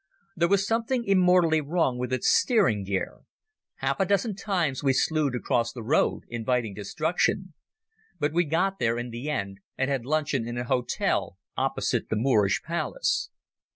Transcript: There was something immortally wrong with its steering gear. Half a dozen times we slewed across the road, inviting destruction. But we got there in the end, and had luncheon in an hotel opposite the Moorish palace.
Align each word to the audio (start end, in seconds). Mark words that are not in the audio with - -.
There 0.35 0.47
was 0.47 0.65
something 0.65 1.03
immortally 1.05 1.61
wrong 1.61 1.99
with 1.99 2.11
its 2.11 2.27
steering 2.27 2.83
gear. 2.85 3.19
Half 3.75 3.99
a 3.99 4.05
dozen 4.07 4.33
times 4.35 4.81
we 4.83 4.93
slewed 4.93 5.35
across 5.35 5.71
the 5.71 5.83
road, 5.83 6.23
inviting 6.27 6.73
destruction. 6.73 7.53
But 8.17 8.33
we 8.33 8.45
got 8.45 8.79
there 8.79 8.97
in 8.97 9.11
the 9.11 9.29
end, 9.29 9.59
and 9.77 9.91
had 9.91 10.03
luncheon 10.03 10.47
in 10.47 10.57
an 10.57 10.65
hotel 10.65 11.37
opposite 11.55 12.09
the 12.09 12.15
Moorish 12.15 12.63
palace. 12.63 13.29